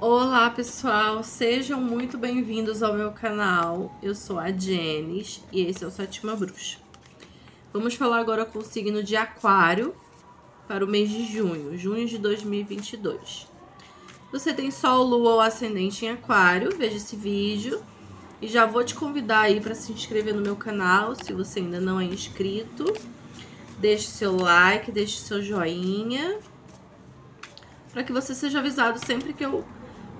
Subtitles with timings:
[0.00, 3.92] Olá pessoal, sejam muito bem-vindos ao meu canal.
[4.00, 6.78] Eu sou a Jenis e esse é o Sétima Bruxa.
[7.72, 9.92] Vamos falar agora com o signo de Aquário
[10.68, 13.48] para o mês de junho, junho de 2022.
[14.30, 17.82] Você tem Sol, Lua ou Ascendente em Aquário, veja esse vídeo.
[18.40, 21.80] E já vou te convidar aí para se inscrever no meu canal, se você ainda
[21.80, 22.84] não é inscrito.
[23.80, 26.38] Deixe seu like, deixe seu joinha,
[27.92, 29.64] para que você seja avisado sempre que eu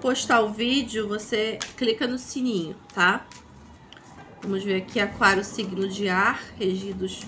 [0.00, 3.26] postar o vídeo, você clica no sininho, tá?
[4.42, 7.22] Vamos ver aqui Aquário, signo de ar, regidos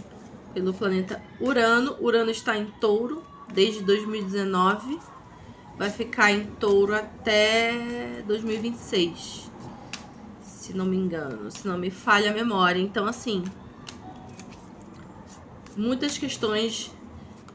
[0.54, 1.96] pelo planeta Urano.
[2.00, 4.98] Urano está em touro desde 2019.
[5.76, 9.50] Vai ficar em touro até 2026.
[10.42, 12.80] Se não me engano, se não me falha a memória.
[12.80, 13.42] Então, assim,
[15.76, 16.92] muitas questões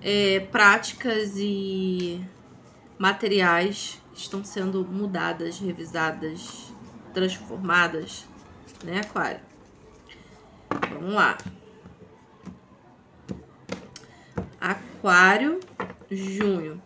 [0.02, 2.20] é, práticas e
[2.98, 6.72] materiais estão sendo mudadas, revisadas,
[7.14, 8.26] transformadas,
[8.84, 9.42] né, Aquário?
[10.92, 11.38] Vamos lá.
[14.60, 15.60] Aquário,
[16.10, 16.82] junho.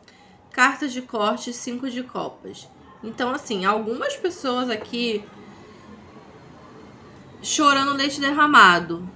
[0.51, 2.67] Cartas de corte, cinco de copas.
[3.03, 5.23] Então, assim, algumas pessoas aqui
[7.43, 9.07] chorando leite derramado,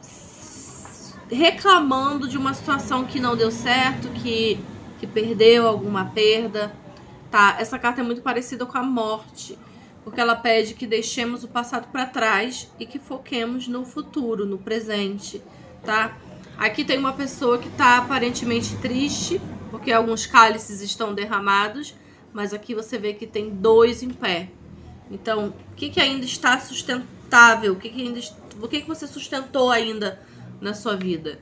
[1.30, 4.60] reclamando de uma situação que não deu certo, que,
[5.00, 6.72] que perdeu alguma perda
[7.32, 7.56] tá?
[7.58, 9.58] Essa carta é muito parecida com a morte,
[10.04, 14.58] porque ela pede que deixemos o passado para trás e que foquemos no futuro, no
[14.58, 15.42] presente,
[15.84, 16.18] tá?
[16.58, 21.96] Aqui tem uma pessoa que está aparentemente triste, porque alguns cálices estão derramados,
[22.34, 24.50] mas aqui você vê que tem dois em pé.
[25.10, 27.74] Então, o que, que ainda está sustentável?
[27.74, 28.20] O que, que ainda,
[28.62, 30.22] o que, que você sustentou ainda
[30.60, 31.40] na sua vida?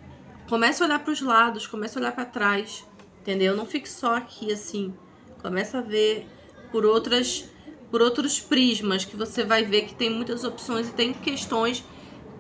[0.47, 2.87] Comece a olhar para os lados, comece a olhar para trás,
[3.21, 3.55] entendeu?
[3.55, 4.93] Não fique só aqui assim.
[5.41, 6.27] Começa a ver
[6.71, 7.49] por outras
[7.89, 11.83] por outros prismas que você vai ver que tem muitas opções e tem questões,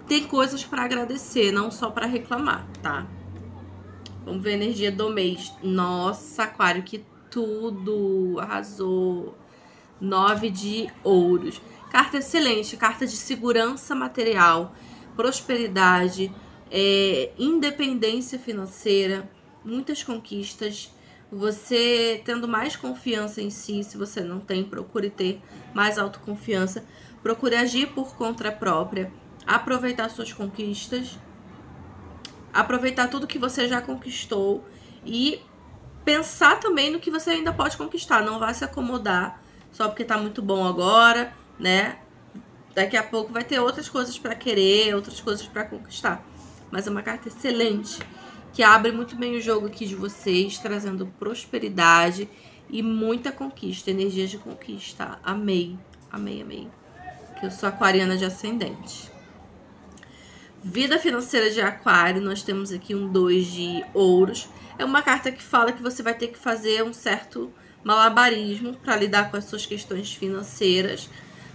[0.07, 3.07] tem coisas para agradecer, não só para reclamar, tá?
[4.23, 5.51] Vamos ver a energia do mês.
[5.63, 8.37] Nossa, aquário, que tudo!
[8.39, 9.35] Arrasou!
[9.99, 11.59] Nove de ouros.
[11.91, 14.75] Carta excelente, carta de segurança material,
[15.15, 16.31] prosperidade,
[16.69, 19.29] é, independência financeira,
[19.65, 20.93] muitas conquistas,
[21.31, 25.41] você tendo mais confiança em si, se você não tem, procure ter
[25.73, 26.83] mais autoconfiança.
[27.21, 29.11] Procure agir por conta própria,
[29.45, 31.19] aproveitar suas conquistas,
[32.53, 34.63] aproveitar tudo que você já conquistou
[35.05, 35.41] e
[36.03, 38.23] pensar também no que você ainda pode conquistar.
[38.23, 39.41] Não vá se acomodar
[39.71, 41.99] só porque tá muito bom agora, né?
[42.73, 46.25] Daqui a pouco vai ter outras coisas para querer, outras coisas para conquistar.
[46.71, 47.99] Mas é uma carta excelente
[48.53, 52.29] que abre muito bem o jogo aqui de vocês, trazendo prosperidade
[52.69, 55.19] e muita conquista, energias de conquista.
[55.23, 55.77] Amei,
[56.11, 56.67] amei, amei.
[57.39, 59.11] Que eu sou aquariana de ascendente.
[60.61, 64.49] Vida financeira de aquário, nós temos aqui um 2 de ouros.
[64.77, 67.51] É uma carta que fala que você vai ter que fazer um certo
[67.83, 71.09] malabarismo para lidar com as suas questões financeiras,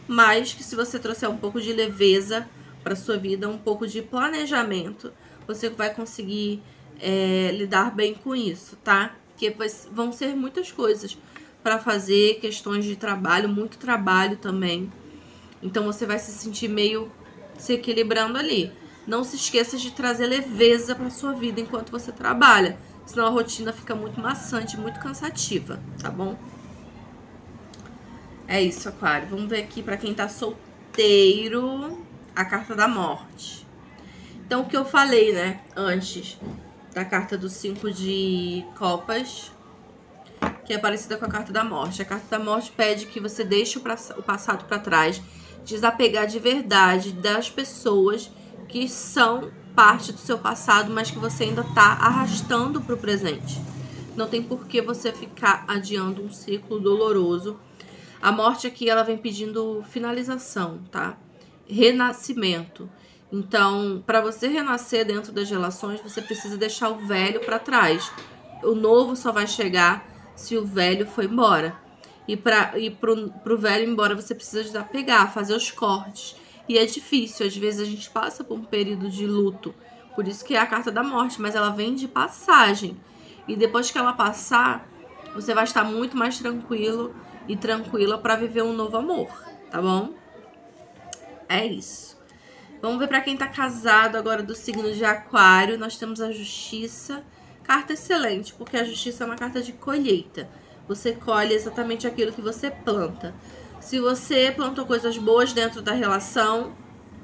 [0.08, 2.48] mas que se você trouxer um pouco de leveza
[2.82, 5.12] para sua vida, um pouco de planejamento,
[5.46, 6.62] você vai conseguir
[7.00, 9.14] é, lidar bem com isso, tá?
[9.28, 9.54] Porque
[9.92, 11.16] vão ser muitas coisas
[11.62, 14.92] para fazer, questões de trabalho, muito trabalho também.
[15.62, 17.10] Então você vai se sentir meio
[17.58, 18.72] se equilibrando ali.
[19.06, 23.72] Não se esqueça de trazer leveza para sua vida enquanto você trabalha, senão a rotina
[23.72, 26.38] fica muito maçante, muito cansativa, tá bom?
[28.46, 29.28] É isso, Aquário.
[29.28, 31.98] Vamos ver aqui para quem tá solteiro,
[32.34, 33.66] a carta da morte.
[34.46, 36.38] Então, o que eu falei, né, antes,
[36.94, 39.50] da carta do cinco de copas,
[40.64, 42.00] que é parecida com a carta da morte.
[42.00, 45.20] A carta da morte pede que você deixe o passado para trás,
[45.64, 48.30] desapegar de verdade das pessoas
[48.68, 53.60] que são parte do seu passado, mas que você ainda está arrastando para o presente.
[54.14, 57.58] Não tem por que você ficar adiando um ciclo doloroso.
[58.22, 61.18] A morte aqui ela vem pedindo finalização, tá?
[61.66, 62.88] Renascimento.
[63.32, 68.10] Então, para você renascer dentro das relações, você precisa deixar o velho para trás.
[68.62, 70.06] O novo só vai chegar
[70.36, 71.76] se o velho for embora.
[72.26, 76.36] E para ir pro, pro velho embora, você precisa desapegar, fazer os cortes.
[76.68, 79.74] E é difícil, às vezes a gente passa por um período de luto.
[80.14, 82.96] Por isso que é a carta da morte, mas ela vem de passagem.
[83.46, 84.88] E depois que ela passar,
[85.34, 87.14] você vai estar muito mais tranquilo
[87.46, 89.28] e tranquila para viver um novo amor,
[89.70, 90.14] tá bom?
[91.48, 92.13] É isso.
[92.84, 95.78] Vamos ver para quem está casado agora do signo de aquário.
[95.78, 97.24] Nós temos a justiça.
[97.62, 100.46] Carta excelente, porque a justiça é uma carta de colheita.
[100.86, 103.34] você colhe exatamente aquilo que você planta.
[103.80, 106.76] Se você plantou coisas boas dentro da relação,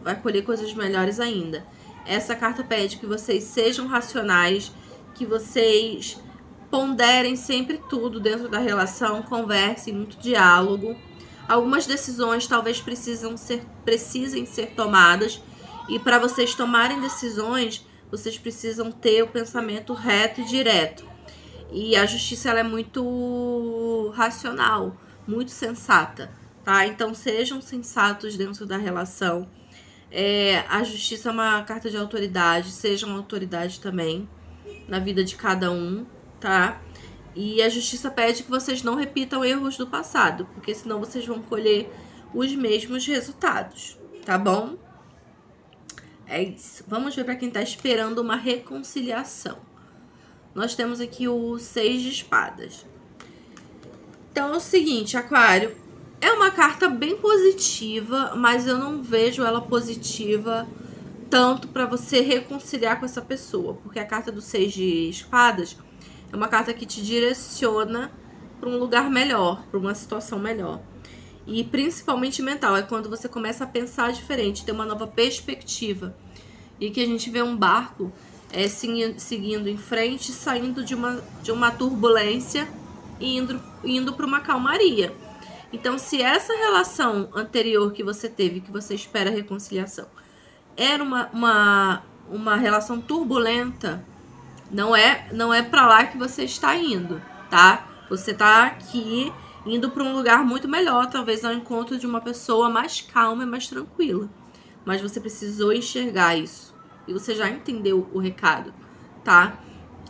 [0.02, 1.62] vai colher coisas melhores ainda.
[2.06, 4.72] Essa carta pede que vocês sejam racionais,
[5.14, 6.18] que vocês
[6.70, 10.96] ponderem sempre tudo dentro da relação, conversem, muito diálogo.
[11.46, 15.42] Algumas decisões talvez precisam ser, precisem ser tomadas
[15.88, 21.04] e para vocês tomarem decisões, vocês precisam ter o pensamento reto e direto.
[21.72, 24.96] E a justiça ela é muito racional,
[25.26, 26.30] muito sensata,
[26.64, 26.86] tá?
[26.86, 29.48] Então sejam sensatos dentro da relação.
[30.10, 34.28] É, a justiça é uma carta de autoridade, sejam autoridade também
[34.88, 36.04] na vida de cada um,
[36.40, 36.80] tá?
[37.34, 41.40] E a justiça pede que vocês não repitam erros do passado, porque senão vocês vão
[41.40, 41.88] colher
[42.34, 44.76] os mesmos resultados, tá bom?
[46.30, 46.84] É isso.
[46.86, 49.58] Vamos ver para quem está esperando uma reconciliação
[50.54, 52.84] nós temos aqui o Seis de Espadas.
[54.32, 55.76] Então é o seguinte, Aquário,
[56.20, 60.68] é uma carta bem positiva, mas eu não vejo ela positiva
[61.28, 65.76] tanto para você reconciliar com essa pessoa, porque a carta do Seis de Espadas
[66.32, 68.10] é uma carta que te direciona
[68.58, 70.80] para um lugar melhor, para uma situação melhor.
[71.46, 76.14] E principalmente mental, é quando você começa a pensar diferente, ter uma nova perspectiva.
[76.78, 78.12] E que a gente vê um barco
[78.52, 82.68] é, seguindo em frente, saindo de uma, de uma turbulência
[83.18, 85.12] e indo, indo para uma calmaria.
[85.72, 90.06] Então, se essa relação anterior que você teve, que você espera reconciliação,
[90.76, 94.04] era uma, uma, uma relação turbulenta,
[94.70, 97.86] não é não é para lá que você está indo, tá?
[98.08, 99.32] Você está aqui
[99.66, 103.46] indo para um lugar muito melhor, talvez ao encontro de uma pessoa mais calma e
[103.46, 104.28] mais tranquila.
[104.84, 106.74] Mas você precisou enxergar isso
[107.06, 108.72] e você já entendeu o recado,
[109.24, 109.58] tá?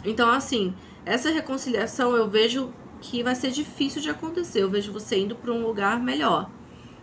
[0.04, 0.74] Então, assim,
[1.04, 4.62] essa reconciliação eu vejo que vai ser difícil de acontecer.
[4.62, 6.50] Eu vejo você indo para um lugar melhor.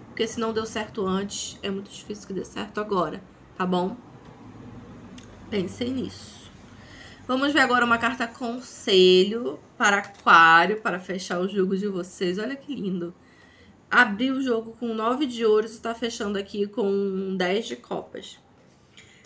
[0.07, 3.21] Porque se não deu certo antes, é muito difícil que dê certo agora,
[3.55, 3.95] tá bom?
[5.49, 6.46] Pensem nisso.
[7.27, 12.39] Vamos ver agora uma carta conselho para aquário, para fechar o jogo de vocês.
[12.39, 13.13] Olha que lindo.
[13.91, 18.39] Abri o jogo com 9 de ouros e está fechando aqui com 10 de copas.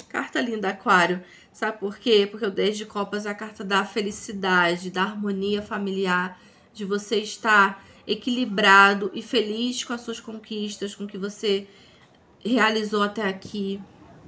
[0.10, 1.24] Carta linda, Aquário.
[1.54, 2.28] Sabe por quê?
[2.30, 6.42] Porque o 10 de Copas é a carta da felicidade, da harmonia familiar,
[6.74, 11.68] de você estar equilibrado e feliz com as suas conquistas, com o que você
[12.44, 13.80] realizou até aqui,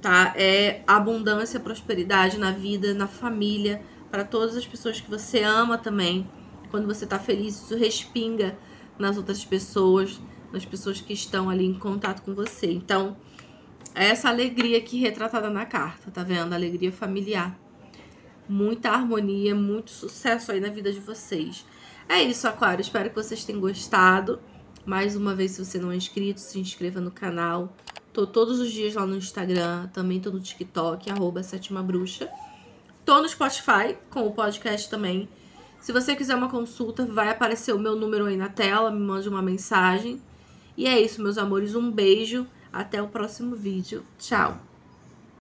[0.04, 0.34] tá?
[0.36, 3.80] É abundância, prosperidade na vida, na família,
[4.10, 6.28] para todas as pessoas que você ama também.
[6.70, 8.54] Quando você tá feliz, isso respinga
[8.98, 10.20] nas outras pessoas,
[10.52, 12.70] nas pessoas que estão ali em contato com você.
[12.70, 13.16] Então,
[13.94, 16.52] é essa alegria aqui retratada na carta, tá vendo?
[16.52, 17.58] Alegria familiar.
[18.46, 21.64] Muita harmonia, muito sucesso aí na vida de vocês.
[22.06, 22.82] É isso, Aquário.
[22.82, 24.38] Espero que vocês tenham gostado.
[24.84, 27.74] Mais uma vez, se você não é inscrito, se inscreva no canal.
[28.14, 32.30] Tô todos os dias lá no Instagram, também tô no TikTok, arroba Sétima Bruxa.
[33.04, 35.28] Tô no Spotify, com o podcast também.
[35.80, 39.28] Se você quiser uma consulta, vai aparecer o meu número aí na tela, me mande
[39.28, 40.22] uma mensagem.
[40.76, 41.74] E é isso, meus amores.
[41.74, 42.46] Um beijo.
[42.72, 44.04] Até o próximo vídeo.
[44.16, 44.73] Tchau!